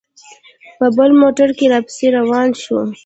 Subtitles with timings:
[0.77, 2.77] په بل موټر کې را پسې روان شو.